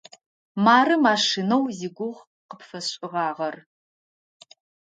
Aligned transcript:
Мары 0.63 0.95
машинэу 1.07 1.63
зигугъу 1.77 2.27
къыпфэсшӏыгъагъэр. 2.49 3.55